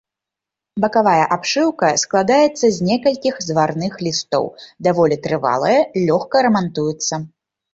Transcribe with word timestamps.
Бакавая 0.85 1.25
абшыўка 1.35 1.89
складаецца 2.03 2.65
з 2.77 2.87
некалькіх 2.89 3.35
зварных 3.49 3.93
лістоў, 4.09 4.49
даволі 4.89 5.21
трывалая, 5.27 5.79
лёгка 6.11 6.37
рамантуецца. 6.49 7.13